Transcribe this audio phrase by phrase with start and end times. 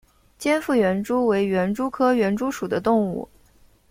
[0.39, 3.29] 尖腹园蛛为园蛛科园蛛属的动物。